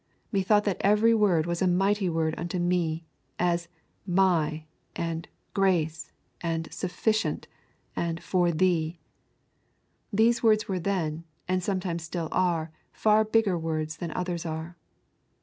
methought 0.31 0.63
that 0.63 0.81
every 0.81 1.13
word 1.13 1.45
was 1.45 1.61
a 1.61 1.67
mighty 1.67 2.09
word 2.09 2.33
unto 2.35 2.57
me; 2.57 3.05
as 3.37 3.67
My, 4.03 4.65
and 4.95 5.27
grace, 5.53 6.11
and 6.41 6.67
sufficient, 6.73 7.47
and 7.95 8.19
for 8.23 8.51
thee. 8.51 8.99
These 10.11 10.41
words 10.41 10.67
were 10.67 10.79
then, 10.79 11.25
and 11.47 11.61
sometimes 11.61 12.01
still 12.01 12.29
are, 12.31 12.71
far 12.91 13.23
bigger 13.23 13.59
words 13.59 13.97
than 13.97 14.09
others 14.15 14.43
are. 14.43 14.75